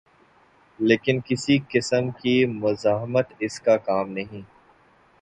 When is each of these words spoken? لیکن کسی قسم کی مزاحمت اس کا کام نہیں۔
لیکن 0.79 1.19
کسی 1.25 1.57
قسم 1.69 2.09
کی 2.13 2.35
مزاحمت 2.53 3.33
اس 3.39 3.59
کا 3.59 3.77
کام 3.79 4.09
نہیں۔ 4.11 4.41